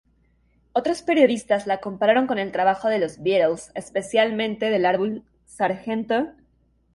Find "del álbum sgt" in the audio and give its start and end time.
4.71-6.33